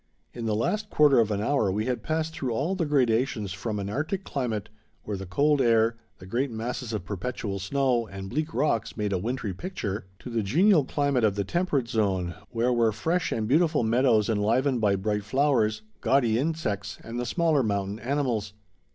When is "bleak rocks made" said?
8.27-9.13